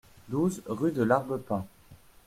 douze 0.29 0.63
rue 0.65 0.91
de 0.91 1.03
l'Arbepin 1.03 1.63